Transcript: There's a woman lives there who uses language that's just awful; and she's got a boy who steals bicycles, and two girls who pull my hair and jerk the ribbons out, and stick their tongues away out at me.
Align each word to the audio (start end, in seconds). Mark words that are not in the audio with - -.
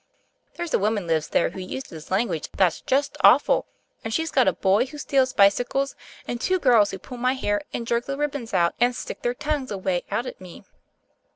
There's 0.55 0.73
a 0.73 0.79
woman 0.79 1.05
lives 1.05 1.27
there 1.27 1.51
who 1.51 1.59
uses 1.59 2.09
language 2.09 2.49
that's 2.57 2.81
just 2.81 3.17
awful; 3.23 3.67
and 4.03 4.11
she's 4.11 4.31
got 4.31 4.47
a 4.47 4.53
boy 4.53 4.87
who 4.87 4.97
steals 4.97 5.31
bicycles, 5.31 5.95
and 6.27 6.41
two 6.41 6.57
girls 6.57 6.89
who 6.89 6.97
pull 6.97 7.17
my 7.19 7.33
hair 7.33 7.61
and 7.71 7.85
jerk 7.85 8.05
the 8.05 8.17
ribbons 8.17 8.51
out, 8.51 8.73
and 8.79 8.95
stick 8.95 9.21
their 9.21 9.35
tongues 9.35 9.69
away 9.69 10.01
out 10.09 10.25
at 10.25 10.41
me. 10.41 10.63